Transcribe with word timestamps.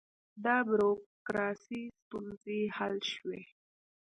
د 0.43 0.45
بروکراسۍ 0.67 1.83
ستونزې 2.01 2.59
حل 2.77 2.95
شوې؟ 3.13 3.41